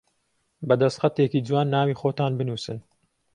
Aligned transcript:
بە 0.67 0.75
دەستخەتێکی 0.81 1.45
جوان 1.47 1.67
ناوی 1.75 1.97
خۆتان 2.01 2.31
بنووسن 2.39 2.77